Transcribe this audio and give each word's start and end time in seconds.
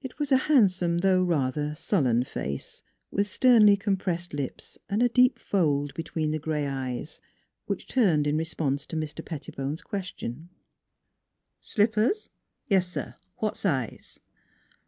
It 0.00 0.20
was 0.20 0.30
a 0.30 0.36
handsome, 0.36 0.98
though 0.98 1.24
rather 1.24 1.74
sullen 1.74 2.22
face, 2.22 2.84
with 3.10 3.26
sternly 3.26 3.76
compressed 3.76 4.32
lips 4.32 4.78
and 4.88 5.02
a 5.02 5.08
deep 5.08 5.36
fold 5.36 5.92
between 5.94 6.30
the 6.30 6.38
gray 6.38 6.64
eyes, 6.64 7.20
which 7.66 7.88
turned 7.88 8.28
in 8.28 8.36
response 8.36 8.86
to 8.86 8.94
Mr. 8.94 9.24
Pettibone's 9.24 9.82
question." 9.82 10.48
Slippers? 11.74 12.28
Yes, 12.68 12.86
sir; 12.86 13.16
what 13.38 13.56
size? 13.56 14.20